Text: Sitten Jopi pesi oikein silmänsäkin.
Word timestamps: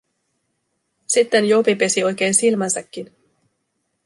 Sitten 1.07 1.45
Jopi 1.49 1.75
pesi 1.75 2.03
oikein 2.03 2.33
silmänsäkin. 2.33 3.11